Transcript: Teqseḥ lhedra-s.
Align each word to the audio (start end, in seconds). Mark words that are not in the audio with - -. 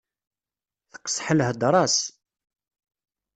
Teqseḥ 0.91 1.27
lhedra-s. 1.37 1.97